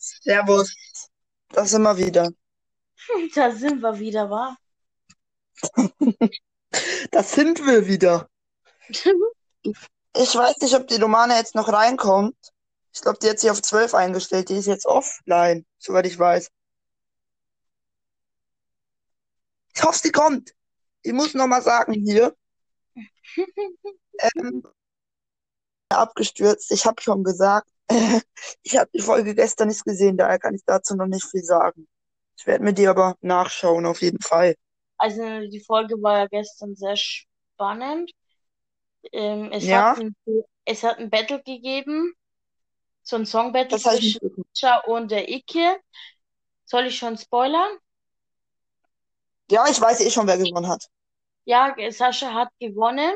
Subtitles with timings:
[0.00, 0.74] Servus.
[1.50, 2.30] Das sind wir wieder.
[3.34, 4.56] Da sind wir wieder, wa?
[7.10, 8.28] Das sind wir wieder.
[10.16, 12.34] Ich weiß nicht, ob die Romane jetzt noch reinkommt.
[12.92, 14.48] Ich glaube, die hat sich auf 12 eingestellt.
[14.48, 16.50] Die ist jetzt offline, soweit ich weiß.
[19.76, 20.52] Ich hoffe, sie kommt.
[21.02, 22.34] Ich muss noch mal sagen hier.
[24.34, 24.64] Ähm,
[25.90, 26.72] abgestürzt.
[26.72, 27.70] Ich habe schon gesagt,
[28.62, 31.88] ich habe die Folge gestern nicht gesehen, daher kann ich dazu noch nicht viel sagen.
[32.38, 34.54] Ich werde mir die aber nachschauen, auf jeden Fall.
[34.98, 38.12] Also die Folge war ja gestern sehr spannend.
[39.12, 40.14] Ähm, es Ja, hat ein,
[40.64, 42.14] es hat ein Battle gegeben,
[43.02, 44.20] so ein Song-Battle zwischen.
[44.54, 45.80] Sascha und der Icke.
[46.66, 47.70] Soll ich schon spoilern?
[49.50, 50.88] Ja, ich weiß eh schon, wer gewonnen hat.
[51.44, 53.12] Ja, Sascha hat gewonnen.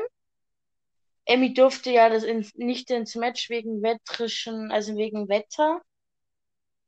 [1.25, 5.81] Emmy durfte ja das ins, nicht ins Match wegen wetterischen, also wegen Wetter.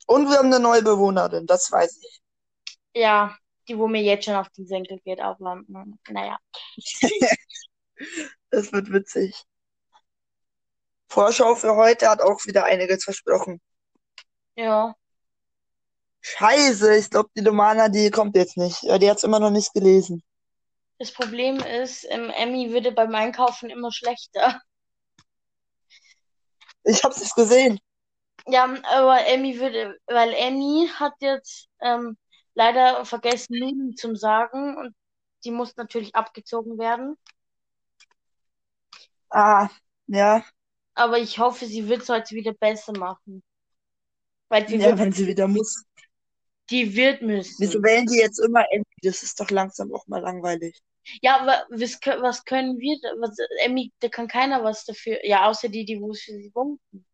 [0.05, 2.21] Und wir haben eine neue Bewohnerin, das weiß ich.
[2.93, 3.35] Ja,
[3.67, 6.37] die, wo mir jetzt schon auf den Senkel geht, aber mm, naja.
[8.49, 9.43] Das wird witzig.
[11.09, 13.59] Vorschau für heute hat auch wieder einiges versprochen.
[14.55, 14.95] Ja.
[16.21, 18.83] Scheiße, ich glaube, die Romana, die kommt jetzt nicht.
[18.83, 20.23] Ja, Die hat es immer noch nicht gelesen.
[20.99, 24.61] Das Problem ist, ähm, Emmy würde beim Einkaufen immer schlechter.
[26.83, 27.79] Ich habe es nicht gesehen.
[28.47, 32.17] Ja, aber Emmy würde, weil Emmy hat jetzt ähm,
[32.53, 34.95] leider vergessen, Nudeln zum Sagen und
[35.43, 37.17] die muss natürlich abgezogen werden.
[39.29, 39.69] Ah,
[40.07, 40.43] ja.
[40.95, 43.43] Aber ich hoffe, sie wird es heute wieder besser machen.
[44.49, 45.83] Weil die Ja, wenn sie wieder muss.
[46.69, 47.83] Die wird Wieso müssen.
[47.83, 48.85] wählen die jetzt immer Emmy?
[49.01, 50.81] Das ist doch langsam auch mal langweilig.
[51.21, 55.25] Ja, aber was, was können wir, was, Emmy, da kann keiner was dafür.
[55.25, 57.05] Ja, außer die, die wo sie wunken.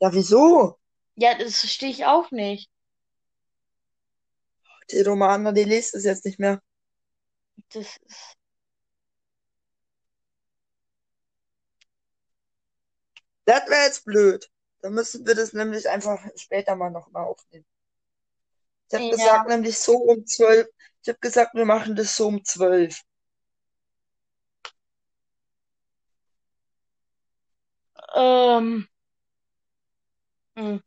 [0.00, 0.78] Ja, wieso?
[1.16, 2.70] Ja, das verstehe ich auch nicht.
[4.90, 6.62] Die Romana, die liest es jetzt nicht mehr.
[7.72, 8.36] Das ist,
[13.44, 14.50] Das wäre jetzt blöd.
[14.80, 17.66] Dann müssen wir das nämlich einfach später mal nochmal aufnehmen.
[18.94, 20.68] Ich habe ja, gesagt, nämlich so um zwölf.
[21.02, 23.02] Ich habe gesagt, wir machen das so um zwölf.
[28.14, 28.88] ähm,
[30.56, 30.78] hm.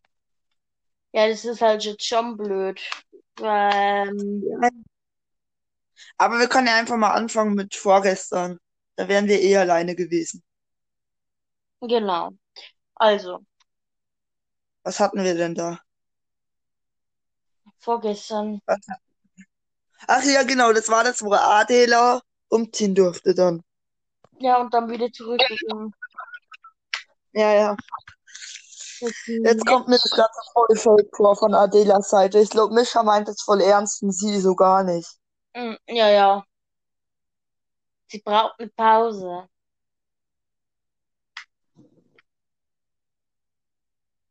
[1.13, 2.79] ja, das ist halt jetzt schon blöd.
[3.41, 4.69] Ähm, Ja.
[6.17, 8.59] Aber wir können ja einfach mal anfangen mit vorgestern.
[8.95, 10.43] Da wären wir eh alleine gewesen.
[11.81, 12.31] genau.
[12.95, 13.45] Also,
[14.83, 15.79] Was hatten wir denn da?
[17.79, 18.61] Vorgestern?
[20.07, 23.63] Ach ja, genau, das war das, wo Adela umziehen durfte dann.
[24.39, 25.93] ja, und dann wieder zurückgegangen.
[27.33, 27.77] Ja, ja.
[28.99, 32.39] Jetzt kommt mir das ganze voll fake vor von Adelas Seite.
[32.39, 35.07] Ich glaube, Mischa meint es voll ernst und sie so gar nicht.
[35.53, 36.43] hm, ja, ja,
[38.07, 39.47] sie braucht eine Pause.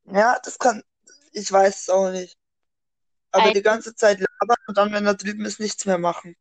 [0.07, 0.83] Ja, das kann,
[1.33, 2.37] ich weiß es auch nicht.
[3.37, 6.37] Aber die ganze Zeit labern und dann, wenn er drüben ist, nichts mehr machen.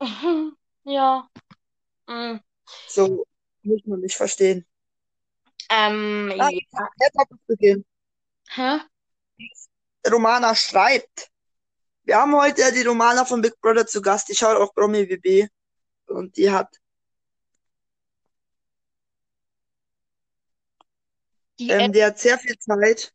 [0.84, 1.28] ja,
[2.08, 2.40] hm,
[2.86, 3.24] So
[3.62, 4.66] muss man nicht verstehen.
[5.70, 6.58] ähm, Ah, ja,
[7.00, 7.84] jetzt hat es beginnen.
[8.56, 8.80] hä?
[10.10, 11.30] Romana schreibt.
[12.04, 14.28] Wir haben heute ja die Romana von Big Brother zu Gast.
[14.28, 15.48] Die schaut auch Promi WB.
[16.06, 16.68] Und die hat,
[21.58, 23.12] Die, ähm, die hat sehr viel Zeit.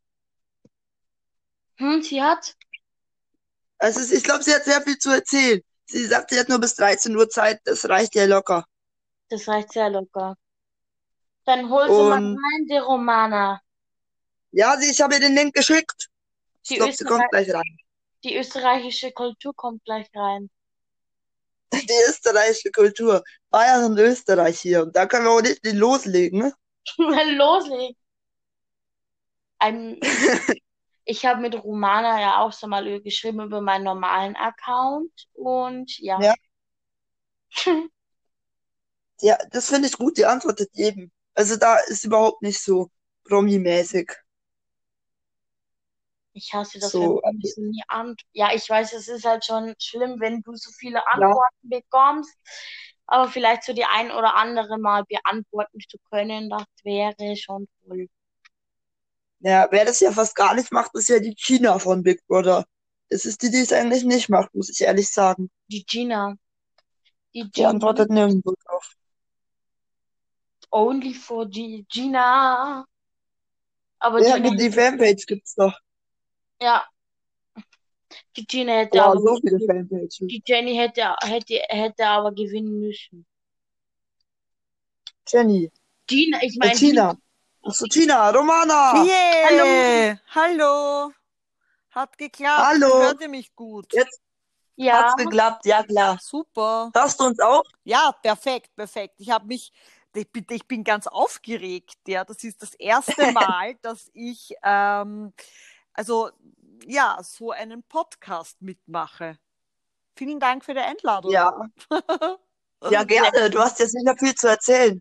[1.78, 2.56] hm, sie hat,
[3.84, 5.60] Also ich glaube, sie hat sehr viel zu erzählen.
[5.86, 7.60] Sie sagt, sie hat nur bis 13 Uhr Zeit.
[7.64, 8.64] Das reicht ihr locker.
[9.28, 10.36] das reicht sehr locker.
[11.46, 13.60] Dann hol sie mal rein, die Romana.
[14.52, 16.08] ja, sie, ich habe ihr den Link geschickt.
[16.62, 17.78] Ich Die glaube, sie kommt gleich rein.
[18.24, 20.50] die österreichische Kultur kommt gleich rein.
[21.74, 23.22] Die österreichische Kultur.
[23.50, 24.82] Bayern und Österreich hier.
[24.84, 26.38] Und da können wir auch nicht loslegen.
[26.40, 26.54] Ne?
[27.36, 27.96] Loslegen.
[29.58, 29.98] Ein,
[31.04, 36.22] ich habe mit Romana ja auch so mal geschrieben über meinen normalen Account und ja.
[36.22, 36.34] Ja,
[39.20, 40.16] ja, das finde ich gut.
[40.18, 41.10] Die antwortet jedem.
[41.34, 42.90] Also da ist überhaupt nicht so
[43.24, 44.12] Promi-mäßig.
[46.32, 49.44] Ich hasse das, wenn So, man so nie ant Ja, ich weiß, es ist halt
[49.44, 52.36] schon schlimm, wenn du so viele ja, Antworten bekommst,
[53.06, 58.08] aber vielleicht so die ein oder andere mal beantworten zu können, das wäre schon toll.
[59.40, 62.64] Ja, wer das ja fast gar nicht macht, ist ja die China von Big Brother.
[63.10, 65.50] Das ist die, die es eigentlich nicht macht, muss ich ehrlich sagen.
[65.68, 66.36] Die Gina.
[67.34, 67.68] Die Die Gina.
[67.70, 68.94] antwortet nirgendwo drauf.
[70.72, 72.84] Only for G Gina.
[74.00, 75.78] Aber Ja, Gina die Fanpage gibt's doch.
[76.60, 76.84] Ja.
[78.36, 80.18] Die Gina hätte Boah, aber, so viele Fanpages.
[80.20, 83.26] die Jenny hätte, hätte, hätte aber gewinnen müssen.
[85.26, 85.70] Jenny.
[86.06, 87.18] Gina, ich Äh, meine, Tina.
[87.66, 88.30] Achso, Tina.
[88.30, 89.04] Romana.
[89.04, 90.18] Yeah.
[90.34, 91.12] Hallo.
[91.90, 92.62] Hat geklappt.
[92.62, 93.02] Hallo.
[93.02, 93.90] Hört ihr mich gut?
[93.92, 94.20] Jetzt
[94.76, 95.64] ja, hat's geklappt.
[95.64, 96.18] Ja, klar.
[96.20, 96.90] Super.
[96.94, 97.62] Hörst du uns auch?
[97.84, 99.14] Ja, perfekt, perfekt.
[99.18, 99.72] Ich habe mich,
[100.14, 101.96] ich bin, ich bin ganz aufgeregt.
[102.06, 105.32] Ja, das ist das erste Mal, dass ich, ähm,
[105.94, 106.30] also
[106.86, 109.38] ja, so einen Podcast mitmache.
[110.16, 111.30] Vielen Dank für die Einladung.
[111.32, 111.68] Ja.
[112.90, 113.48] Ja, gerne.
[113.48, 115.00] Du hast jetzt nicht mehr viel zu erzählen.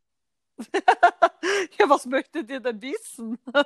[1.79, 3.37] ja, was möchtet ihr denn wissen?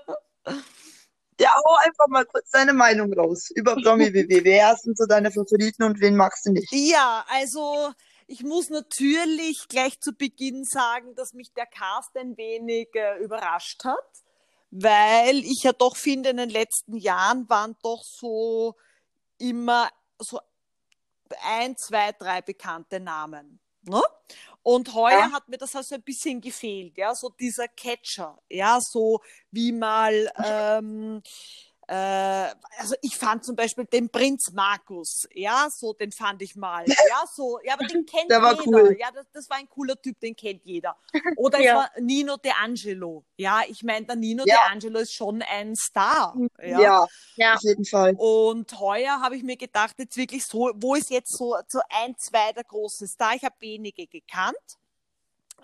[1.40, 4.44] Ja, hau einfach mal kurz deine Meinung raus über Promi BB.
[4.44, 6.72] Wer sind so deine Favoriten und wen magst du nicht?
[6.72, 7.94] Ja, also
[8.26, 13.84] ich muss natürlich gleich zu Beginn sagen, dass mich der Cast ein wenig äh, überrascht
[13.86, 14.24] hat,
[14.72, 18.76] weil ich ja doch finde, in den letzten Jahren waren doch so
[19.38, 20.40] immer so
[21.44, 23.60] ein, zwei, drei bekannte Namen.
[23.88, 24.02] Ne?
[24.64, 25.32] Und heuer Ja.
[25.32, 30.32] hat mir das also ein bisschen gefehlt, ja, so dieser Catcher, ja, so wie mal,
[30.44, 31.22] ähm,
[31.88, 36.86] äh, also ich fand zum Beispiel den Prinz Markus, ja, so den fand ich mal,
[36.88, 38.98] ja, so, ja, aber den kennt Der jeder, cool.
[39.00, 40.98] ja, das, das war ein cooler Typ, den kennt jeder.
[41.38, 41.76] Oder es Ja.
[41.76, 44.56] war Nino De Angelo, ja, ich meine, der Nino Ja.
[44.56, 47.08] De Angelo ist schon ein Star, Ja, ja.
[47.36, 48.16] ja, auf jeden Fall.
[48.18, 52.16] Und heuer habe ich mir gedacht, jetzt wirklich so, wo ist jetzt so, so ein,
[52.18, 53.34] zwei der großen Star?
[53.36, 54.58] Ich habe wenige gekannt.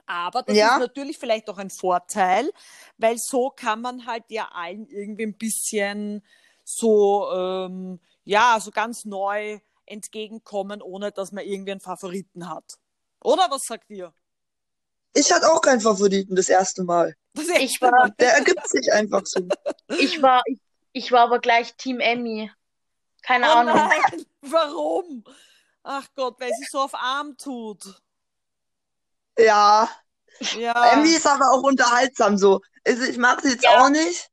[0.05, 0.73] Aber das Ja.
[0.75, 2.51] ist natürlich vielleicht auch ein Vorteil,
[2.97, 6.23] weil so kann man halt ja allen irgendwie ein bisschen
[6.63, 12.63] so, ähm, ja, so ganz neu entgegenkommen, ohne dass man irgendwie einen Favoriten hat.
[13.23, 14.13] Oder was sagt ihr?
[15.13, 17.15] Ich hatte auch keinen Favoriten das erste Mal.
[17.33, 19.47] Das Ich war- Der ergibt sich einfach so.
[19.99, 20.59] ich war, ich,
[20.93, 22.51] ich war aber gleich Team Emmy.
[23.21, 23.75] Keine Oh Ahnung.
[23.75, 25.23] nein, warum?
[25.83, 28.01] Ach Gott, weil sie so auf arm tut.
[29.37, 29.89] Ja,
[30.51, 30.73] Ja.
[30.93, 32.61] Emmy ist aber auch unterhaltsam so.
[32.85, 33.69] Also ich mag sie jetzt Ja.
[33.69, 34.29] auch nicht,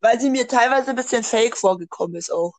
[0.00, 2.54] weil sie mir teilweise ein bisschen fake vorgekommen ist auch.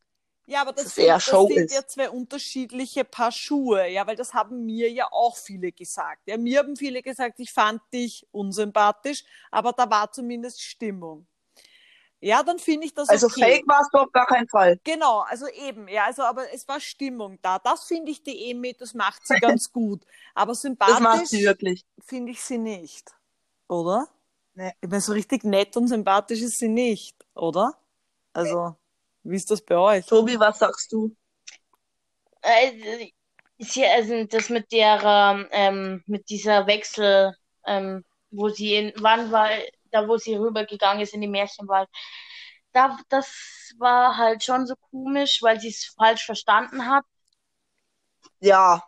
[0.46, 1.72] Ja, aber das, eher sind, das sind ist.
[1.72, 6.24] ja zwei unterschiedliche Paar Schuhe, ja, weil das haben mir ja auch viele gesagt.
[6.28, 11.28] Ja, mir haben viele gesagt, ich fand dich unsympathisch, aber da war zumindest Stimmung.
[12.24, 13.42] Ja, dann finde ich das Also okay.
[13.42, 14.80] fake war es doch auf gar keinen Fall.
[14.86, 17.60] Genau, also eben, ja, also aber es war Stimmung da.
[17.60, 20.06] Das finde ich die Emi, das macht sie ganz gut.
[20.34, 21.84] Aber sympathisch sie wirklich.
[22.00, 23.12] finde ich sie nicht,
[23.68, 24.08] oder?
[24.54, 24.72] Nee.
[24.80, 27.74] Ich meine, so richtig nett und sympathisch ist sie nicht, oder?
[28.32, 28.78] Also,
[29.24, 30.06] wie ist das bei euch?
[30.06, 31.14] Tobi, was sagst du?
[32.42, 33.12] Äh,
[33.58, 37.36] ist ja, also das mit der, ähm, mit dieser Wechsel,
[37.66, 39.50] ähm, wo sie in, wann war,
[39.94, 41.90] da wo sie rübergegangen ist in die Märchenwald.
[42.74, 43.28] Da, das
[43.80, 47.06] war halt schon so komisch, weil sie es falsch verstanden hat.
[48.40, 48.84] Ja,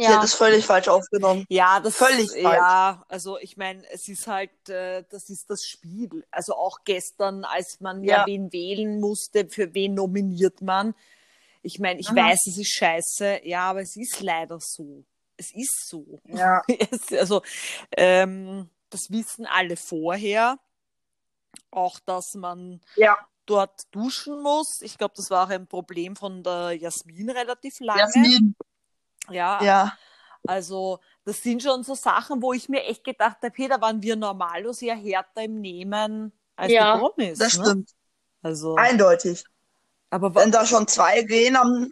[0.00, 1.46] sie Ja, hat es völlig falsch aufgenommen.
[1.48, 2.70] Ja, das Völlig falsch.
[2.70, 6.24] Ja, also ich meine, es ist halt, äh, das ist das Spiel.
[6.30, 8.26] Also auch gestern, als man ja, Ja.
[8.26, 10.94] wen wählen musste, für wen nominiert man.
[11.62, 12.16] Ich meine, ich Mhm.
[12.16, 15.04] weiß, es ist scheiße, ja, aber es ist leider so.
[15.36, 16.20] Es ist so.
[16.24, 16.62] Ja.
[17.12, 17.42] Also,
[17.96, 20.58] ähm, das wissen alle vorher.
[21.70, 24.82] Auch, dass man Ja, dort duschen muss.
[24.82, 28.32] Ich glaube, das war auch ein Problem von der Jasmin relativ lange.
[28.32, 28.54] Jasmin.
[29.30, 29.98] Ja, Ja,
[30.46, 34.02] also, das sind schon so Sachen, wo ich mir echt gedacht habe, hey, da waren
[34.02, 37.52] wir normalos ja härter im Nehmen als Ja, die Promis.
[37.52, 37.62] das ne?
[37.62, 37.90] stimmt.
[38.42, 39.44] Also, Eindeutig.
[40.10, 41.90] aber Wenn da schon zwei gehen, am,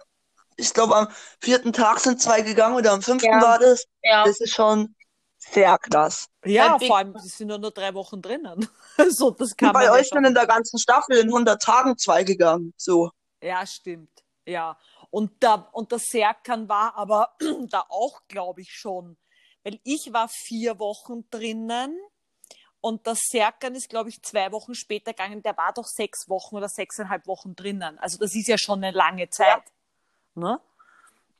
[0.56, 1.08] ich glaube, am
[1.40, 3.42] vierten Tag sind zwei gegangen oder am fünften Ja.
[3.42, 3.86] war das.
[4.02, 4.94] ja, Das ist schon
[5.38, 6.28] sehr krass.
[6.44, 8.68] ja, vor allem, die sind ja nur drei Wochen drinnen.
[9.10, 10.18] so, das kann Bei ja euch schon.
[10.18, 12.72] sind in der ganzen Staffel in 100 Tagen zwei gegangen.
[12.76, 13.10] So.
[13.42, 14.24] Ja, stimmt.
[14.46, 14.78] Ja.
[15.10, 17.36] Und da, und der Serkan war aber
[17.70, 19.16] da auch, glaube ich, schon.
[19.62, 21.98] Weil ich war vier Wochen drinnen
[22.80, 25.42] und der Serkan ist, glaube ich, zwei Wochen später gegangen.
[25.42, 27.98] Der war doch sechs Wochen oder sechseinhalb Wochen drinnen.
[27.98, 29.62] Also das ist ja schon eine lange Zeit.
[30.34, 30.60] Ne?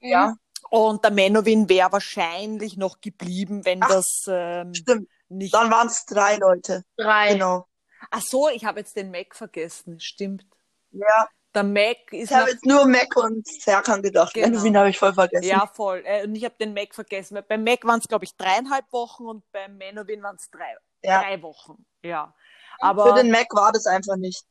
[0.01, 0.37] Ja,
[0.71, 5.09] Und der Menowin wäre wahrscheinlich noch geblieben, wenn Ach, das ähm, stimmt.
[5.29, 5.55] nicht.
[5.55, 6.85] Dann waren es drei Leute.
[6.97, 7.35] drei.
[7.35, 7.67] Genau.
[8.11, 10.01] Ach so, ich habe jetzt den Mac vergessen.
[10.01, 10.45] Stimmt.
[10.91, 14.35] Ja, Der Mac ist ich habe jetzt nur Mac und Serkan gedacht.
[14.35, 14.47] Genau.
[14.49, 15.45] Benjamin habe ich voll vergessen.
[15.47, 16.03] Ja, voll.
[16.05, 17.39] Äh, Und ich habe den Mac vergessen.
[17.49, 21.23] Beim Mac waren es, glaube ich, dreieinhalb Wochen und beim Menowin waren es drei, Ja.
[21.23, 21.85] drei Wochen.
[22.03, 22.35] Ja.
[22.79, 24.45] Für Aber den Mac war das einfach nicht.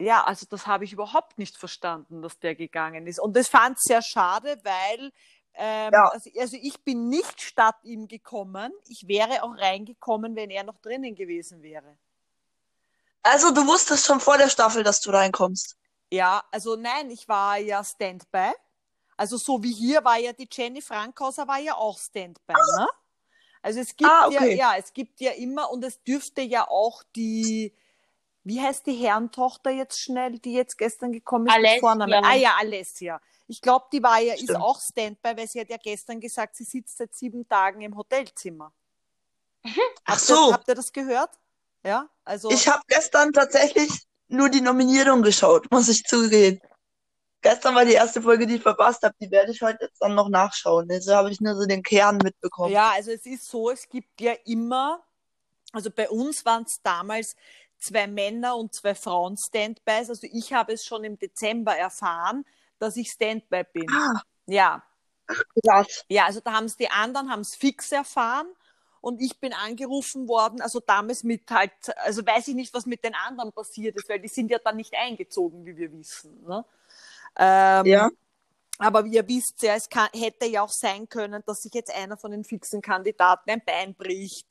[0.00, 3.20] Ja, also das habe ich überhaupt nicht verstanden, dass der gegangen ist.
[3.20, 5.12] Und das fand ich sehr schade, weil
[5.54, 6.08] ähm, Ja.
[6.08, 8.72] also, also ich bin nicht statt ihm gekommen.
[8.88, 11.98] Ich wäre auch reingekommen, wenn er noch drinnen gewesen wäre.
[13.22, 15.76] Also du wusstest schon vor der Staffel, dass du reinkommst.
[16.12, 18.52] Ja, also nein, ich war ja Standby.
[19.16, 22.88] Also so wie hier war ja die Jenny Frankhauser war ja auch Standby, ne?
[23.62, 24.56] Also es gibt Ah, ja, okay.
[24.56, 27.74] ja, es gibt ja immer und es dürfte ja auch die,
[28.44, 31.80] wie heißt die Herrentochter jetzt schnell, die jetzt gestern gekommen ist mit Alessia.
[31.80, 32.24] Vornamen?
[32.24, 33.20] Ah ja, Alessia.
[33.46, 36.64] Ich glaube, die war ja, ist auch Standby, weil sie hat ja gestern gesagt, sie
[36.64, 38.72] sitzt seit sieben Tagen im Hotelzimmer.
[39.64, 39.70] Ach
[40.12, 40.48] Habt so.
[40.48, 41.30] Ihr, habt ihr das gehört?
[41.84, 42.50] Ja, also.
[42.50, 43.90] Ich habe gestern tatsächlich
[44.28, 46.60] nur die Nominierung geschaut, muss ich zugeben.
[47.42, 49.14] Gestern war die erste Folge, die ich verpasst habe.
[49.20, 50.90] Die werde ich heute jetzt dann noch nachschauen.
[50.90, 52.72] Also habe ich nur so den Kern mitbekommen.
[52.72, 55.02] Ja, also es ist so, es gibt ja immer,
[55.72, 57.34] also bei uns waren es damals
[57.80, 60.08] zwei Männer und zwei Frauen Standbys.
[60.10, 62.44] Also ich habe es schon im Dezember erfahren,
[62.78, 63.88] dass ich Standby bin.
[63.90, 64.82] Ah, Ja,
[65.64, 66.04] krass.
[66.08, 68.46] ja, also da haben es die anderen, haben es fix erfahren
[69.00, 71.72] und ich bin angerufen worden, also damals mit halt,
[72.04, 74.76] also weiß ich nicht, was mit den anderen passiert ist, weil die sind ja dann
[74.76, 76.42] nicht eingezogen, wie wir wissen.
[76.46, 76.64] Ne?
[77.36, 78.10] Ähm, Ja.
[78.78, 81.94] aber wie ihr wisst ja, es kann, hätte ja auch sein können, dass sich jetzt
[81.94, 84.46] einer von den fixen Kandidaten ein Bein bricht,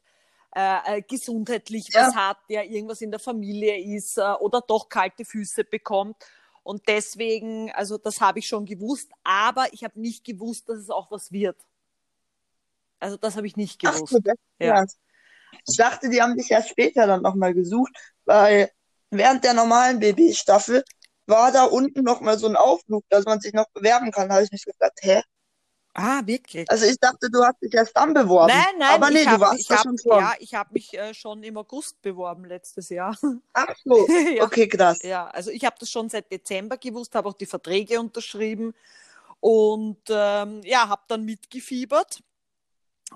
[0.56, 2.08] äh, äh, gesundheitlich Ja.
[2.08, 6.16] was hat, der irgendwas in der Familie ist äh, oder doch kalte Füße bekommt.
[6.64, 10.90] Und deswegen, also das habe ich schon gewusst, aber ich habe nicht gewusst, dass es
[10.90, 11.58] auch was wird.
[13.00, 14.14] Also das habe ich nicht Ach gewusst.
[14.14, 14.86] so, das ist Ja.
[15.68, 17.92] Ich dachte, die haben dich erst später dann nochmal gesucht,
[18.26, 18.70] weil
[19.10, 20.84] während der normalen BB-Staffel
[21.26, 24.30] war da unten nochmal so ein Aufruf, dass man sich noch bewerben kann.
[24.30, 25.22] Da habe ich mich gefragt, hä?
[26.02, 26.70] Ah, wirklich?
[26.72, 28.48] Also ich dachte, du hast dich erst dann beworben.
[28.48, 30.20] Nein, nein, Aber nee, ich du warst ich hab, schon vor.
[30.20, 33.18] ja, ich habe mich äh, schon im August beworben letztes Jahr.
[33.54, 34.44] Ach so, ja.
[34.44, 35.00] okay, krass.
[35.04, 38.74] Ja, also ich habe das schon seit Dezember gewusst, habe auch die Verträge unterschrieben
[39.42, 42.22] und ähm, ja, habe dann mitgefiebert.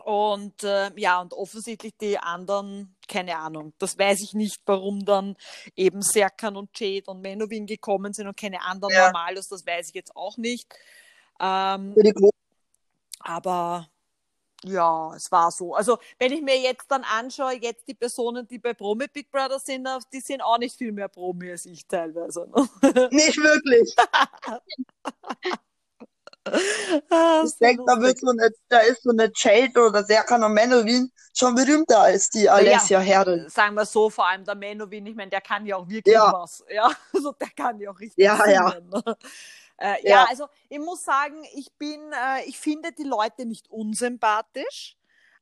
[0.03, 5.37] Und äh, ja, und offensichtlich die anderen, keine Ahnung, das weiß ich nicht, warum dann
[5.75, 9.05] eben Serkan und Jade und Menowin gekommen sind und keine anderen Ja.
[9.05, 10.67] Normalos, das weiß ich jetzt auch nicht.
[11.39, 12.32] Ähm, Für die.
[13.23, 13.87] Aber
[14.65, 15.75] ja, es war so.
[15.75, 19.59] Also, wenn ich mir jetzt dann anschaue, jetzt die Personen, die bei Promi Big Brother
[19.59, 22.47] sind, die sind auch nicht viel mehr Promi als ich teilweise.
[22.49, 22.69] Ne?
[23.11, 23.93] Nicht wirklich.
[26.45, 31.09] Ich denke, da, wird so eine, da ist so eine Jade oder Serkan und Menowin
[31.33, 33.49] schon berühmter als die Alessia Herren.
[33.49, 36.33] Sagen wir so, vor allem der Menowin, ich meine, der kann ja auch wirklich Ja.
[36.33, 36.63] was.
[36.69, 38.71] Ja, also der kann ja auch richtig Ja, ja.
[38.71, 38.89] singen.
[38.89, 39.17] Ne?
[39.83, 40.09] Äh, ja.
[40.09, 40.25] Ja.
[40.29, 44.95] also ich muss sagen, ich bin, äh, ich finde die Leute nicht unsympathisch.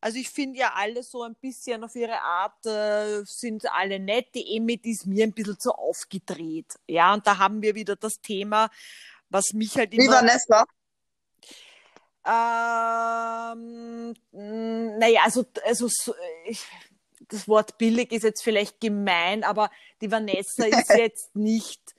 [0.04, 4.34] Also ich finde ja alle so ein bisschen auf ihre Art äh, sind alle nett.
[4.34, 6.74] Die Emmy, die ist mir ein bisschen zu aufgedreht.
[6.88, 8.72] Ja, und da haben wir wieder das Thema,
[9.30, 10.66] was mich halt Wie immer Vanessa.
[12.26, 14.16] ähm,
[14.98, 16.16] naja, also, also so,
[16.48, 16.66] ich,
[17.28, 19.70] das Wort billig ist jetzt vielleicht gemein, aber
[20.02, 21.94] die Vanessa ist jetzt nicht,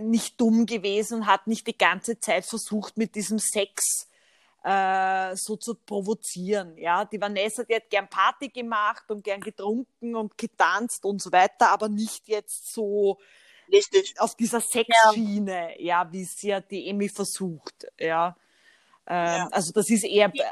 [0.00, 4.08] nicht dumm gewesen und hat nicht die ganze Zeit versucht, mit diesem Sex
[4.64, 6.76] äh, so zu provozieren.
[6.78, 11.30] Ja, die Vanessa, die hat gern Party gemacht und gern getrunken und getanzt und so
[11.32, 13.18] weiter, aber nicht jetzt so
[13.70, 14.14] Richtig.
[14.18, 18.36] auf dieser Sexschiene, ja, wie es ja die Emmy versucht, ja.
[19.06, 19.48] Ähm, Ja.
[19.52, 20.42] Also das ist eher äh,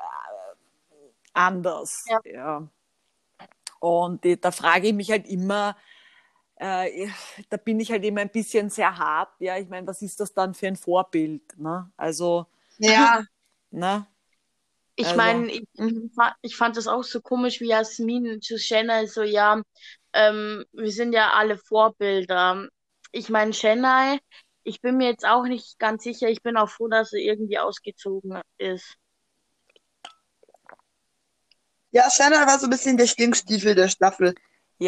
[1.32, 2.20] anders, Ja.
[2.24, 2.68] ja.
[3.80, 5.76] Und da frage ich mich halt immer,
[6.62, 7.08] äh,
[7.50, 9.58] da bin ich halt immer ein bisschen sehr hart, ja.
[9.58, 11.90] Ich meine, was ist das dann für ein Vorbild, ne?
[11.96, 12.46] Also,
[12.78, 13.22] Ja,
[13.70, 14.06] ne?
[14.96, 18.56] Ich Also- meine, ich, ich fa- ich fand das auch so komisch, wie Jasmin zu
[18.58, 19.62] Chennai so, ja,
[20.12, 22.68] ähm, wir sind ja alle Vorbilder.
[23.12, 24.18] Ich meine, Chennai,
[24.64, 27.58] ich bin mir jetzt auch nicht ganz sicher, ich bin auch froh, dass sie irgendwie
[27.58, 28.96] ausgezogen ist.
[31.90, 34.34] ja, Shanna war so ein bisschen der Stinkstiefel der Staffel.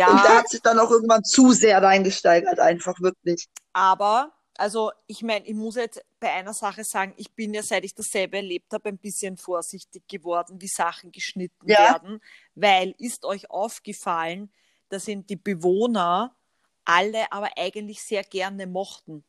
[0.02, 3.48] Und der Ja, hat sich dann auch irgendwann zu sehr reingesteigert, einfach wirklich.
[3.72, 7.84] aber, also ich meine, ich muss jetzt bei einer Sache sagen, ich bin ja, seit
[7.84, 11.76] ich dasselbe erlebt habe, ein bisschen vorsichtig geworden, wie Sachen geschnitten Ja.
[11.76, 12.20] werden,
[12.54, 14.52] weil ist euch aufgefallen,
[14.88, 16.36] dass ihn die Bewohner
[16.84, 19.24] alle aber eigentlich sehr gerne mochten.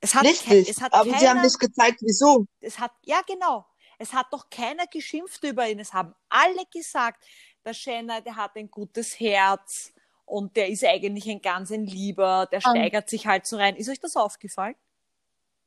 [0.00, 0.66] Es hat, Richtig.
[0.66, 2.46] es hat Aber sie haben keiner, nicht gezeigt, wieso.
[2.60, 3.66] es hat, ja genau,
[3.98, 5.78] es hat doch keiner geschimpft über ihn.
[5.80, 7.24] Es haben alle gesagt,
[7.68, 9.92] der Schenner, der hat ein gutes Herz
[10.24, 13.76] und der ist eigentlich ein ganz ein Lieber, der steigert sich halt so rein.
[13.76, 14.74] Ist euch das aufgefallen?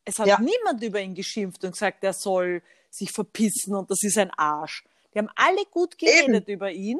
[0.03, 0.39] Es hat Ja.
[0.39, 4.83] niemand über ihn geschimpft und gesagt, er soll sich verpissen und das ist ein Arsch.
[5.13, 6.99] Die haben alle gut geredet über ihn.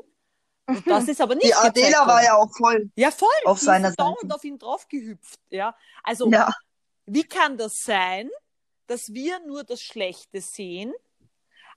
[0.67, 3.65] Und das ist aber nicht Die Adela war ja auch voll ja voll, auf die
[3.65, 4.05] seiner Seite.
[4.35, 5.39] auf ihn draufgehüpft.
[5.49, 6.53] Ja, also Ja,
[7.07, 8.29] wie kann das sein,
[8.87, 10.93] dass wir nur das Schlechte sehen,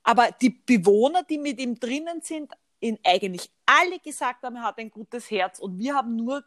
[0.02, 2.52] aber die Bewohner, die mit ihm drinnen sind,
[2.84, 6.44] ihn eigentlich alle gesagt haben, er hat ein gutes Herz und wir haben nur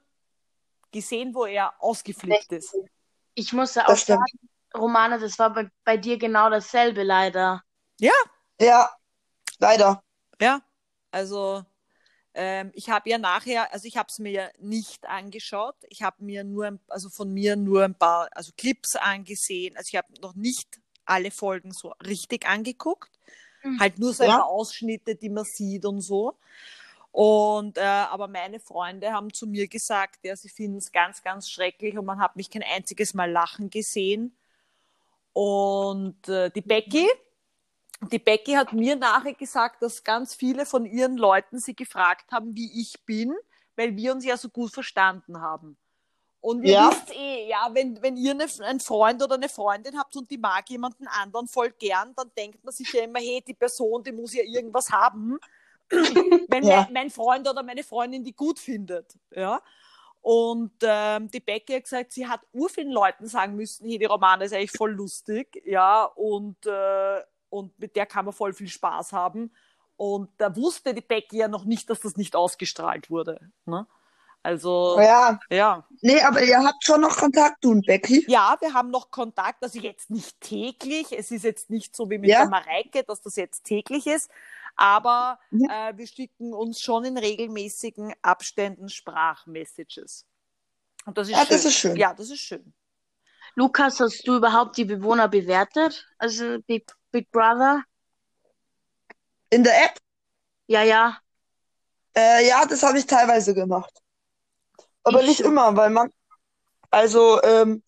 [0.92, 2.76] gesehen, wo er ausgeflippt ist.
[3.34, 4.20] Ich muss auch Das stimmt.
[4.20, 7.64] sagen, Romane, das war bei, bei dir genau dasselbe leider.
[8.00, 8.90] Ja,
[9.60, 10.04] leider.
[10.40, 10.62] Ja,
[11.12, 11.66] also
[12.36, 15.76] ähm, ich habe ja nachher, also ich habe es mir ja nicht angeschaut.
[15.90, 19.76] Ich habe mir nur, ein- also von mir nur ein paar, also Clips angesehen.
[19.76, 23.17] Also ich habe noch nicht alle Folgen so richtig angeguckt.
[23.68, 23.80] Mhm.
[23.80, 24.38] Halt nur so ein Ja.
[24.38, 26.38] paar Ausschnitte, die man sieht und so.
[27.12, 31.50] Und äh, aber meine Freunde haben zu mir gesagt, ja, sie finden es ganz, ganz
[31.50, 34.38] schrecklich und man hat mich kein einziges Mal lachen gesehen.
[35.34, 37.08] Und äh, die Becky,
[38.12, 42.56] die Becky hat mir nachher gesagt, dass ganz viele von ihren Leuten sie gefragt haben,
[42.56, 43.36] wie ich bin,
[43.76, 45.78] weil wir uns ja so gut verstanden haben.
[46.40, 46.90] Und ihr Ja.
[46.92, 50.38] wisst eh, ja, wenn, wenn ihr eine, einen Freund oder eine Freundin habt und die
[50.38, 54.12] mag jemanden anderen voll gern, dann denkt man sich ja immer, hey, die Person, die
[54.12, 55.40] muss ja irgendwas haben,
[55.90, 56.82] wenn Ja.
[56.84, 59.18] mein, mein Freund oder meine Freundin die gut findet.
[59.32, 59.62] Ja.
[60.22, 64.06] Und ähm, die Becky hat gesagt, sie hat ur vielen Leuten sagen müssen, hey, die
[64.06, 68.68] Romane ist eigentlich voll lustig, ja, und, äh, und mit der kann man voll viel
[68.68, 69.54] Spaß haben.
[69.96, 73.40] Und da wusste die Becky ja noch nicht, dass das nicht ausgestrahlt wurde.
[73.66, 73.88] Ne?
[74.48, 75.86] Also, Ja, ja.
[76.02, 78.24] nee, aber ihr habt schon noch Kontakt, du und Becky.
[78.30, 81.12] Ja, wir haben noch Kontakt, also jetzt nicht täglich.
[81.12, 82.40] Es ist jetzt nicht so wie mit Ja.
[82.44, 84.32] der Mareike, dass das jetzt täglich ist.
[84.78, 85.68] Aber Mhm.
[85.70, 90.26] äh, wir schicken uns schon in regelmäßigen Abständen Sprachmessages.
[91.06, 91.50] Und das ist Ja, schön.
[91.50, 91.96] das ist schön.
[91.98, 92.74] Ja, das ist schön.
[93.56, 96.08] Lukas, hast du überhaupt die Bewohner bewertet?
[96.20, 97.84] Also Big, Big Brother?
[99.50, 99.98] In der App?
[100.68, 101.18] Ja, ja.
[102.16, 103.92] Äh, ja, das habe ich teilweise gemacht.
[105.08, 105.48] Aber Ich nicht schon.
[105.48, 106.12] immer, weil man,
[106.92, 107.84] also, ähm,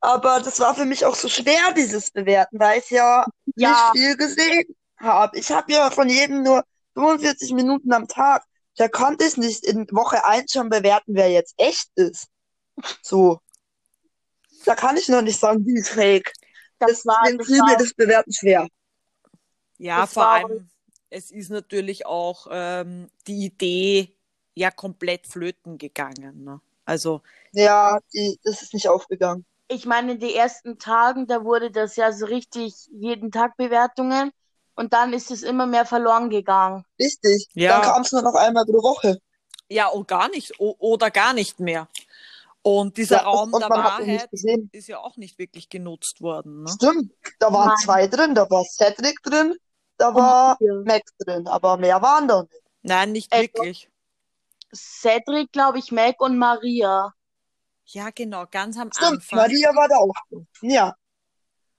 [0.00, 4.04] aber das war für mich auch so schwer, dieses Bewerten, weil ich ja Ja, nicht
[4.04, 4.64] viel gesehen
[4.98, 5.38] habe.
[5.38, 6.62] Ich habe ja von jedem nur
[6.94, 8.44] 45 Minuten am Tag.
[8.76, 12.26] Da konnte ich nicht in Woche 1 schon bewerten, wer jetzt echt ist.
[13.02, 13.40] So.
[14.64, 16.32] Da kann ich noch nicht sagen, die ist fake.
[16.78, 18.66] das war, Deswegen das fiel mir war, das Bewerten schwer.
[19.78, 20.68] Ja, Das vor war- allem,
[21.10, 24.13] es ist natürlich auch ähm, die Idee
[24.54, 26.44] ja komplett flöten gegangen.
[26.44, 26.60] Ne?
[26.84, 29.44] Also, Ja, die, das ist nicht aufgegangen.
[29.68, 34.30] ich meine, in den ersten Tagen, da wurde das ja so richtig jeden Tag Bewertungen
[34.76, 36.84] und dann ist es immer mehr verloren gegangen.
[37.00, 37.48] Richtig.
[37.54, 37.80] Ja.
[37.80, 39.18] Dann kam es nur noch einmal pro Woche.
[39.68, 41.88] ja, und gar nicht, o oder gar nicht mehr.
[42.62, 44.28] Und dieser Ja, Raum und der ihn nicht Wahrheit
[44.72, 46.62] ist ja auch nicht wirklich genutzt worden.
[46.64, 46.70] Ne?
[46.70, 47.76] Stimmt, da waren Nein.
[47.84, 49.56] zwei drin, da war Cedric drin,
[49.98, 50.74] da war Ja.
[50.84, 52.62] Max drin, aber mehr waren da nicht.
[52.82, 53.90] Nein, nicht Äh, wirklich.
[54.74, 57.12] Cedric, glaube ich, Meg und Maria.
[57.86, 59.38] Ja, genau, ganz am Stimmt, Anfang.
[59.38, 60.14] Maria war da auch.
[60.62, 60.94] Ja.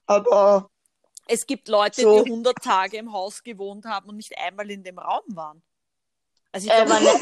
[0.06, 0.70] Aber
[1.26, 2.22] Es gibt Leute, So.
[2.22, 5.62] die 100 Tage im Haus gewohnt haben und nicht einmal in dem Raum waren.
[6.52, 7.20] Also ich Äh, glaube,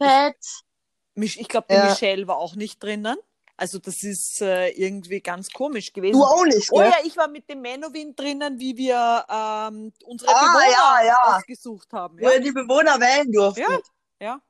[1.14, 1.90] Mich- ich glaube, die Ja.
[1.90, 3.18] Michelle war auch nicht drinnen.
[3.58, 6.14] Also das ist äh, irgendwie ganz komisch gewesen.
[6.18, 6.86] du auch nicht, Oh ne?
[6.88, 11.36] ja, ich war mit dem Menowin drinnen, wie wir ähm, unsere Ah, Bewohner ja, ja.
[11.36, 12.18] ausgesucht haben.
[12.18, 13.66] Wo Ja, die Bewohner wählen durftet.
[13.68, 14.26] Ja.
[14.26, 14.40] ja.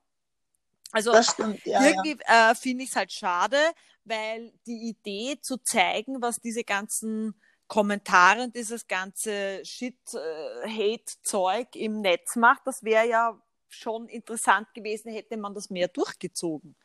[0.92, 1.88] Also stimmt, ja, ja.
[1.88, 3.58] irgendwie äh, finde ich es halt schade,
[4.04, 7.34] weil die Idee zu zeigen, was diese ganzen
[7.66, 15.38] Kommentare und dieses ganze Shit-Hate-Zeug im Netz macht, das wäre ja schon interessant gewesen, hätte
[15.38, 16.76] man das mehr durchgezogen.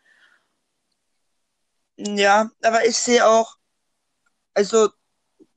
[1.97, 3.57] Ja, aber ich sehe auch,
[4.53, 4.87] also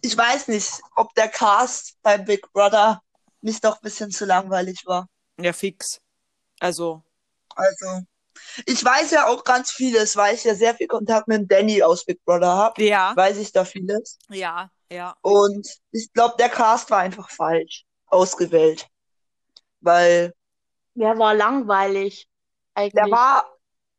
[0.00, 3.00] ich weiß nicht, ob der Cast bei Big Brother
[3.40, 5.08] nicht doch ein bisschen zu langweilig war.
[5.38, 6.00] Ja, fix.
[6.58, 7.04] Also,
[7.54, 8.02] Also,
[8.66, 11.82] ich weiß ja auch ganz vieles, weil ich ja sehr viel Kontakt mit dem Danny
[11.82, 14.18] aus Big Brother habe, ja, weiß ich da vieles.
[14.28, 15.14] ja, ja.
[15.22, 18.86] Und ich glaube, der Cast war einfach falsch ausgewählt.
[19.80, 20.34] Weil
[20.94, 22.28] der war langweilig.
[22.74, 22.92] Eigentlich.
[22.94, 23.46] der war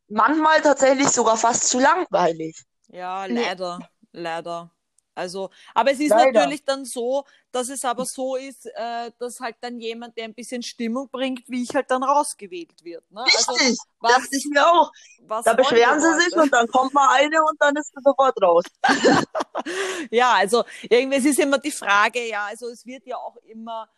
[0.07, 2.55] manchmal tatsächlich sogar fast zu langweilig.
[2.87, 3.41] Ja, Nee.
[3.41, 3.79] leider,
[4.11, 4.71] leider.
[5.15, 6.15] Also, aber es ist Leider.
[6.15, 10.33] natürlich dann so, dass es aber so ist, äh, dass halt dann jemand, der ein
[10.33, 13.09] bisschen Stimmung bringt, wie ich halt dann rausgewählt wird.
[13.11, 13.29] Ne?
[13.35, 14.91] Also, Richtig, was, dachte ich mir auch.
[15.17, 18.39] was Da beschweren sie sich und dann kommt mal eine und dann ist sie sofort
[18.41, 18.63] raus.
[20.11, 23.89] Ja, also irgendwie es ist immer die Frage, ja, also es wird ja auch immer,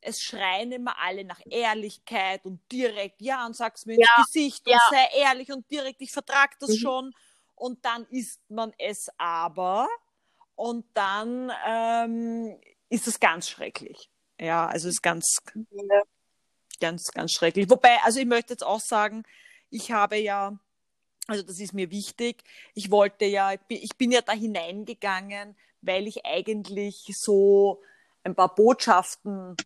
[0.00, 4.66] es schreien immer alle nach Ehrlichkeit und direkt, ja, und sag's mir ins Ja, Gesicht
[4.66, 4.74] ja.
[4.74, 6.76] und sei ehrlich und direkt, ich vertrag das Mhm.
[6.76, 7.14] schon.
[7.54, 9.88] Und dann isst man es aber
[10.58, 14.10] und dann ähm, ist es ganz schrecklich.
[14.40, 15.38] Ja, also es ist ganz,
[16.80, 17.70] ganz, ganz schrecklich.
[17.70, 19.22] Wobei, also ich möchte jetzt auch sagen,
[19.70, 20.58] ich habe ja,
[21.28, 22.42] also das ist mir wichtig,
[22.74, 27.82] ich wollte ja, ich bin- ich bin ja da hineingegangen, weil ich eigentlich so
[28.24, 29.56] ein paar Botschaften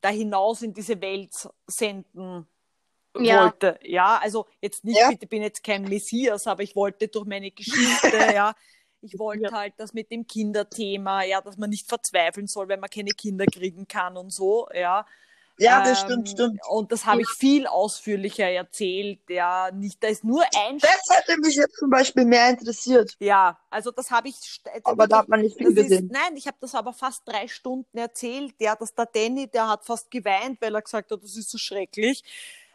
[0.00, 1.32] da hinaus in diese Welt
[1.68, 2.46] senden
[3.16, 3.44] Ja.
[3.44, 3.78] wollte.
[3.82, 5.10] Ja, also jetzt nicht, Ja.
[5.10, 7.70] bitte bin jetzt kein Messias, aber ich wollte durch meine Geschichte,
[8.36, 8.54] ja,
[9.02, 9.52] Ich wollte Ja.
[9.54, 13.46] halt das mit dem Kinderthema, ja, dass man nicht verzweifeln soll, wenn man keine Kinder
[13.46, 15.06] kriegen kann und so, ja.
[15.58, 16.60] Ja, das Ähm, stimmt, stimmt.
[16.68, 19.70] Und das habe ich viel ausführlicher erzählt, ja.
[19.72, 23.16] Nicht, da ist nur ein Das hätte mich jetzt zum Beispiel mehr interessiert.
[23.18, 24.36] ja, also das habe ich.
[24.84, 26.10] Aber da hat man nicht viel das ist, gesehen.
[26.10, 28.54] nein, ich habe das aber fast drei Stunden erzählt.
[28.58, 31.58] Ja, dass der Danny, der hat fast geweint, weil er gesagt hat, das ist so
[31.58, 32.22] schrecklich.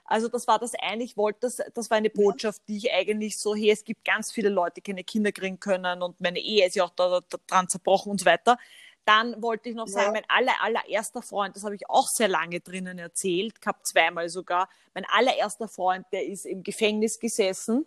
[0.07, 1.03] Also das war das eine.
[1.03, 4.31] Ich wollte das, das war eine Botschaft, die ich eigentlich so, hey, es gibt ganz
[4.31, 7.37] viele Leute, die keine Kinder kriegen können und meine Ehe ist ja auch da, da
[7.47, 8.57] dran zerbrochen und so weiter.
[9.03, 10.11] Dann wollte ich noch sagen, Ja.
[10.13, 14.69] mein aller, allererster Freund, das habe ich auch sehr lange drinnen erzählt, gehabt zweimal sogar.
[14.93, 17.85] Mein allererster Freund, der ist im Gefängnis gesessen,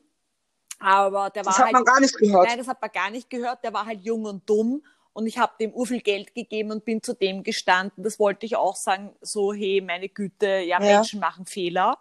[0.81, 2.47] aber der war Das hat halt man gar nicht gehört.
[2.49, 3.65] Nein, das hat man gar nicht gehört.
[3.65, 4.83] Der war halt jung und dumm.
[5.13, 8.05] Und ich habe dem urviel Geld gegeben und bin zu dem gestanden.
[8.05, 10.99] Das wollte ich auch sagen, so, hey, meine Güte, ja, Ja.
[10.99, 11.99] Menschen machen Fehler.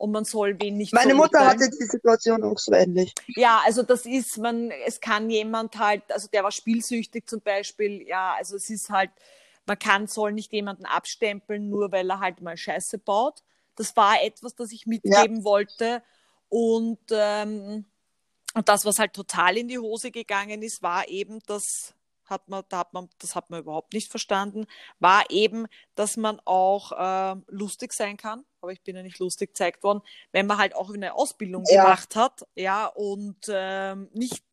[0.00, 3.14] Und man soll wen nicht Meine Mutter hatte die Situation auch so ähnlich.
[3.36, 8.08] Ja, also das ist, man, es kann jemand halt, also der war spielsüchtig zum Beispiel,
[8.08, 9.10] ja, also es ist halt,
[9.66, 13.42] man kann, soll nicht jemanden abstempeln, nur weil er halt mal Scheiße baut.
[13.76, 16.02] Das war etwas, das ich mitgeben wollte.
[16.48, 17.84] Und, ähm,
[18.54, 21.92] und das, was halt total in die Hose gegangen ist, war eben, das
[22.24, 24.66] hat man, da hat man, das hat man überhaupt nicht verstanden,
[24.98, 28.46] war eben, dass man auch ähm, lustig sein kann.
[28.62, 31.84] Aber ich bin ja nicht lustig gezeigt worden, wenn man halt auch eine Ausbildung Ja.
[31.84, 34.44] gemacht hat, ja, und ähm, nicht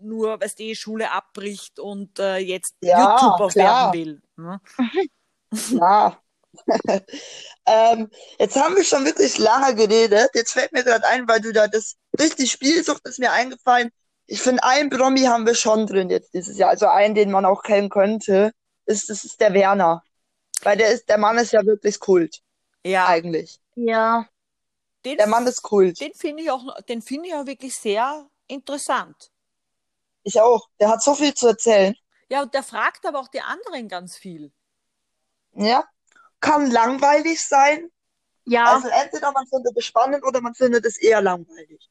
[0.00, 3.92] nur, weißt du, Schule abbricht und äh, jetzt Ja, YouTuber klar.
[3.92, 4.22] werden will.
[4.36, 4.60] Ne?
[5.70, 6.20] Ja.
[7.66, 10.30] ähm, jetzt haben wir schon wirklich lange geredet.
[10.34, 13.90] Jetzt fällt mir gerade ein, weil du da das durch die Spielsucht ist mir eingefallen.
[14.26, 16.70] Ich finde, einen Promi haben wir schon drin jetzt dieses Jahr.
[16.70, 18.52] Also einen, den man auch kennen könnte,
[18.86, 20.02] ist, das ist der Werner.
[20.62, 22.40] Weil der ist, der Mann ist ja wirklich Kult,
[22.84, 23.60] Ja, eigentlich.
[23.76, 24.28] Ja.
[25.04, 26.00] den, Der Mann ist Kult.
[26.00, 29.30] den finde ich auch, den finde ich auch wirklich sehr interessant.
[30.22, 30.68] Ich auch.
[30.80, 31.94] Der hat so viel zu erzählen.
[32.30, 34.52] Ja, und der fragt aber auch die anderen ganz viel.
[35.52, 35.84] Ja.
[36.40, 37.90] Kann langweilig sein.
[38.46, 38.74] Ja.
[38.74, 41.90] Also entweder man findet es spannend oder man findet es eher langweilig.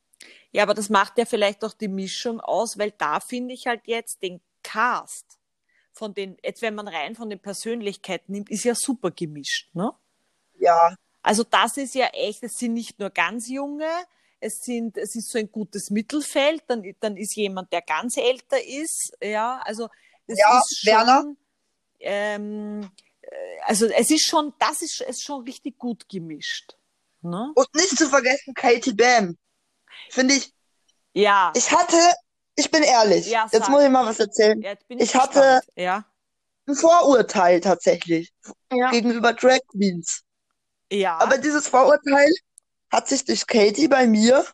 [0.51, 3.81] Ja, aber das macht ja vielleicht auch die Mischung aus, weil da finde ich halt
[3.85, 5.39] jetzt den Cast
[5.91, 9.91] von den, jetzt wenn man rein von den Persönlichkeiten nimmt, ist ja super gemischt, ne?
[10.63, 10.95] Ja.
[11.21, 13.89] Also das ist ja echt, es sind nicht nur ganz junge,
[14.39, 18.61] es sind, es ist so ein gutes Mittelfeld, dann, dann ist jemand, der ganz älter
[18.61, 19.87] ist, ja, also
[20.27, 21.35] es Ja, ist schon, Werner.
[21.99, 23.27] ähm, äh,
[23.65, 26.75] also es ist schon, das ist, ist schon richtig gut gemischt,
[27.21, 27.51] ne?
[27.55, 29.37] Und nicht zu vergessen, Katie Bam.
[30.09, 30.51] Finde ich,
[31.13, 31.97] Ja, ich hatte,
[32.55, 34.61] ich bin ehrlich, Ja, jetzt muss ich mal was erzählen.
[34.61, 36.05] ja, jetzt bin ich ich hatte- ja,
[36.67, 38.31] Ein Vorurteil tatsächlich
[38.71, 38.89] Ja.
[38.91, 40.23] gegenüber Drag Queens.
[40.93, 41.17] Ja.
[41.19, 42.29] Aber dieses Vorurteil
[42.91, 44.45] hat sich durch Katie bei mir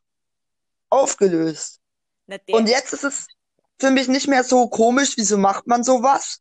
[0.89, 1.80] aufgelöst.
[2.52, 3.28] Und jetzt ist es
[3.80, 6.39] für mich nicht mehr so komisch, wieso macht man sowas?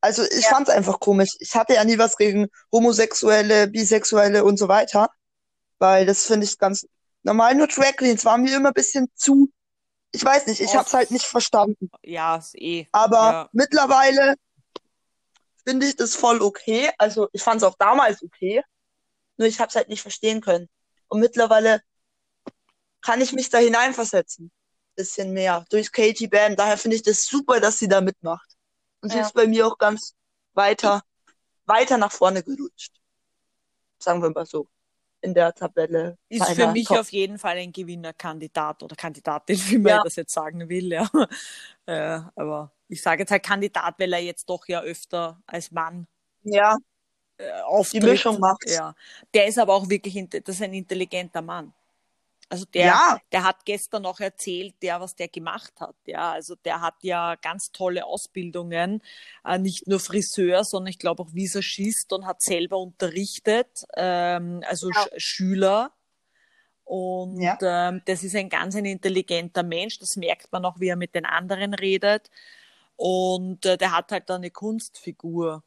[0.00, 0.50] Also ich Ja.
[0.50, 1.30] fand's einfach komisch.
[1.40, 5.08] Ich hatte ja nie was gegen Homosexuelle, Bisexuelle und so weiter,
[5.78, 6.86] weil das finde ich ganz
[7.24, 7.54] normal.
[7.56, 9.50] Nur Drag Queens war mir immer ein bisschen zu,
[10.12, 10.74] ich weiß nicht, ich Off.
[10.76, 11.90] hab's halt nicht verstanden.
[12.04, 12.86] ja, ist eh.
[12.92, 13.48] Aber Ja.
[13.52, 14.36] mittlerweile
[15.66, 16.90] finde ich das voll okay.
[16.98, 18.62] Also ich fand's auch damals okay.
[19.38, 20.68] Nur ich hab's halt nicht verstehen können.
[21.08, 21.82] Und mittlerweile
[23.02, 24.50] kann ich mich da hineinversetzen.
[24.96, 25.64] Bisschen mehr.
[25.70, 26.56] Durch Katie Bam.
[26.56, 28.48] Daher finde ich das super, dass sie da mitmacht.
[29.00, 29.22] Und sie Ja.
[29.22, 30.14] ist bei mir auch ganz
[30.54, 31.02] weiter,
[31.66, 32.92] weiter nach vorne gerutscht.
[33.98, 34.68] Sagen wir mal so.
[35.20, 36.16] In der Tabelle.
[36.28, 36.98] Ist für mich Top.
[36.98, 40.02] auf jeden Fall ein Gewinnerkandidat oder Kandidatin, wie man Ja.
[40.02, 41.08] das jetzt sagen will, ja.
[41.86, 46.06] Äh, aber ich sage jetzt halt Kandidat, weil er jetzt doch ja öfter als Mann
[46.42, 46.76] Ja,
[47.38, 48.02] äh, auftritt.
[48.02, 48.74] die Mischung macht's.
[48.74, 48.94] Ja.
[49.34, 51.72] Der ist aber auch wirklich, das ist ein intelligenter Mann.
[52.50, 53.18] Also der, Ja.
[53.32, 55.94] der hat gestern noch erzählt, der, was der gemacht hat.
[56.06, 59.02] Ja, also der hat ja ganz tolle Ausbildungen,
[59.44, 64.90] äh, nicht nur Friseur, sondern ich glaube auch Visagist und hat selber unterrichtet, ähm, also
[64.90, 65.02] Ja.
[65.02, 65.92] Sch Schüler.
[66.84, 67.58] Und Ja.
[67.60, 69.98] ähm, das ist ein ganz ein intelligenter Mensch.
[69.98, 72.30] Das merkt man auch, wie er mit den anderen redet.
[72.96, 75.62] Und äh, der hat halt eine Kunstfigur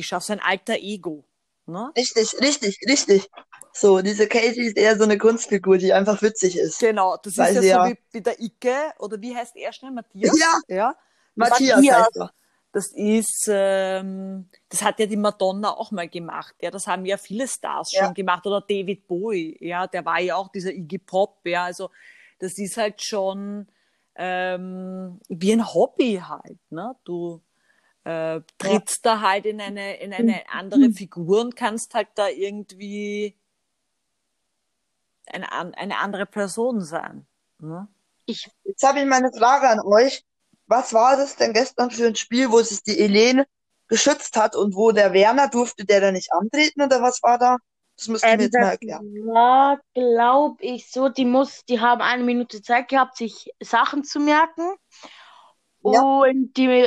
[0.00, 1.24] geschafft, sein alter Ego.
[1.66, 1.92] Ne?
[1.96, 3.30] Richtig, richtig, richtig.
[3.72, 6.80] So, diese Katie ist eher so eine Kunstfigur, die einfach witzig ist.
[6.80, 9.92] Genau, das Weil ist ja so wie, wie der Icke, oder wie heißt er schnell?
[9.92, 10.38] Matthias?
[10.38, 10.58] Ja.
[10.68, 10.96] ja.
[11.36, 11.96] Matthias Matthias.
[12.06, 12.32] heißt er.
[12.72, 16.54] Das ist, ähm, das hat ja die Madonna auch mal gemacht.
[16.60, 18.04] Ja, das haben ja viele Stars Ja.
[18.04, 18.46] schon gemacht.
[18.46, 19.56] Oder David Bowie.
[19.60, 21.40] Ja, der war ja auch dieser Iggy Pop.
[21.44, 21.90] Ja, also
[22.38, 23.66] das ist halt schon
[24.14, 26.58] ähm, wie ein Hobby halt.
[26.70, 26.94] Ne?
[27.04, 27.40] Du
[28.04, 33.36] äh, trittst da halt in eine in eine andere Figur und kannst halt da irgendwie
[35.26, 37.26] eine, an- eine andere Person sein.
[37.58, 37.88] Ne?
[38.64, 40.24] Jetzt habe ich meine Frage an euch.
[40.66, 43.46] was war das denn gestern für ein Spiel, wo sich die Elene
[43.88, 47.56] geschützt hat und wo der Werner durfte der da nicht antreten oder was war da?
[47.96, 49.02] Das müsst ihr mir Ähm, jetzt mal erklären.
[49.26, 54.20] war, glaube ich, so, die muss, die haben eine Minute Zeit gehabt, sich Sachen zu
[54.20, 54.70] merken.
[55.82, 56.00] Ja.
[56.02, 56.84] Und die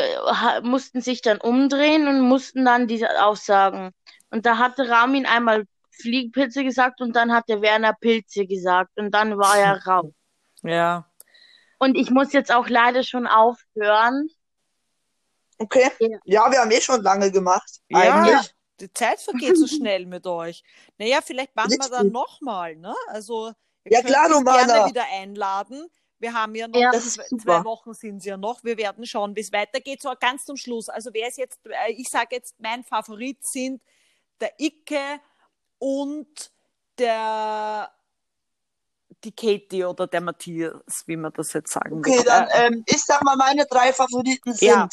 [0.62, 3.92] mussten sich dann umdrehen und mussten dann diese Aussagen.
[4.30, 9.12] Und da hatte Ramin einmal Fliegenpilze gesagt und dann hat der Werner Pilze gesagt und
[9.12, 10.12] dann war er raus.
[10.64, 11.10] Ja.
[11.80, 14.28] Und ich muss jetzt auch leider schon aufhören.
[15.58, 15.90] Okay.
[16.00, 16.18] Ja.
[16.24, 17.80] Ja, wir haben eh schon lange gemacht.
[17.90, 18.54] Ja, Eigentlich.
[18.80, 20.64] die Zeit vergeht so schnell mit euch.
[20.98, 21.98] Naja, vielleicht machen wir Richtig.
[21.98, 22.96] dann nochmal, ne?
[23.08, 23.52] Also,
[23.86, 24.66] Ja, klar, Romana.
[24.66, 25.88] gerne wieder einladen.
[26.24, 26.92] Wir haben ja noch, Ja.
[26.94, 28.64] Zwei, zwei Wochen sind es ja noch.
[28.64, 30.02] Wir werden schauen, wie es weitergeht.
[30.02, 30.88] So ganz zum Schluss.
[30.88, 33.82] Also, wer ist jetzt, äh, ich sage jetzt, mein Favorit sind
[34.40, 35.20] der Icke
[35.80, 36.50] und
[36.98, 37.92] der,
[39.26, 42.24] die Katie oder der Matthias, wie man das jetzt sagen Okay, will.
[42.24, 44.88] dann, Äh, ähm, ich sag mal, meine drei Favoriten sind Ja.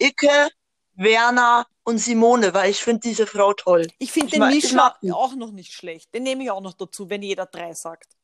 [0.00, 0.48] Icke,
[0.94, 3.86] Werner und Simone, weil ich finde diese Frau toll.
[4.00, 6.12] ich finde den Mischa auch noch nicht schlecht.
[6.12, 8.16] Den nehme ich auch noch dazu, wenn jeder drei sagt.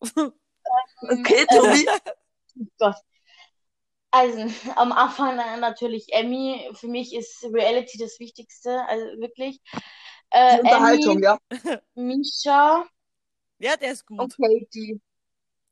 [1.03, 1.87] Okay, Tobi?
[2.79, 2.97] Gott.
[4.11, 6.71] Also, am Anfang natürlich Emmy.
[6.75, 9.61] Für mich ist Reality das Wichtigste, also wirklich.
[10.31, 11.39] Äh, Die Unterhaltung, Emmy, ja.
[11.95, 12.87] Misha
[13.59, 14.19] Ja, der ist gut.
[14.21, 15.01] und Katie.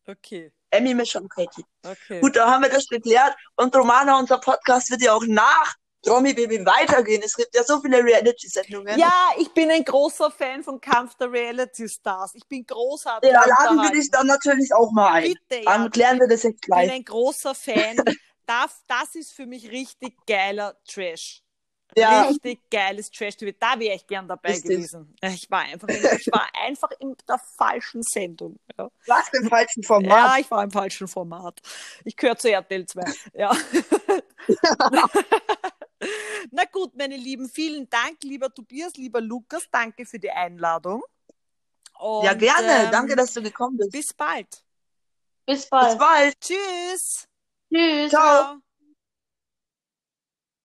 [0.06, 0.52] Okay.
[0.70, 1.64] Emmy, Mischa und Katie.
[1.82, 2.20] Okay.
[2.20, 3.34] Gut, da haben wir das geklärt.
[3.56, 5.74] Und Romana, unser Podcast wird ja auch nach
[6.06, 7.22] Promi Baby weitergehen.
[7.24, 8.98] Es gibt ja so viele Reality-Sendungen.
[8.98, 12.34] Ja, ich bin ein großer Fan von Kampf der Reality Stars.
[12.34, 13.30] Ich bin großartig.
[13.30, 15.34] Da laden wir dich dann natürlich auch mal ein.
[15.34, 15.78] Bitte, ja.
[15.78, 16.92] Dann klären wir das jetzt Ich bin gleich.
[16.92, 17.96] ein großer Fan.
[18.48, 21.42] Das, das ist für mich richtig geiler Trash.
[21.96, 23.56] Ja, Richtig geiles Trash-TV.
[23.58, 24.70] Da wäre ich gern dabei Richtig.
[24.70, 25.14] gewesen.
[25.22, 28.58] Ich war einfach in, ich war einfach in der falschen Sendung.
[28.76, 28.90] Ja.
[29.06, 30.10] was im falschen Format.
[30.10, 31.60] ja, ich war im falschen Format.
[32.04, 33.02] Ich gehöre zu RTL 2.
[33.34, 33.56] Ja.
[36.50, 39.66] Na gut, meine Lieben, vielen Dank, lieber Tobias, lieber Lukas.
[39.70, 41.02] Danke für die Einladung.
[41.98, 42.84] Und, ja, gerne.
[42.84, 43.92] ähm, Danke, dass du gekommen bist.
[43.92, 44.48] Bis bald.
[45.46, 45.98] Bis Bis bald.
[45.98, 46.40] bald.
[46.40, 47.26] Tschüss.
[47.72, 48.10] Tschüss.
[48.10, 48.42] Ciao.
[48.42, 48.65] Ciao.